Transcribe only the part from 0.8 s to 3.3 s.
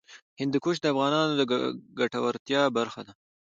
د افغانانو د ګټورتیا برخه ده.